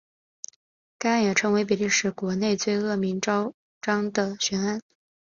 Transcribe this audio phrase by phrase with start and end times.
[0.97, 4.81] 该案也成为比利时国内最恶名昭彰的悬案。